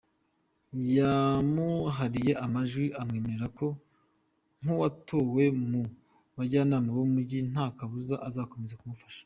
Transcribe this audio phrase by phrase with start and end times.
[0.95, 3.67] Yamuhariye amajwi amwemerera ko,
[4.61, 5.81] nk’uwatowe mu
[6.37, 9.19] bajyanama b’Umujyi, nta kabuza azakomeza kumufasha.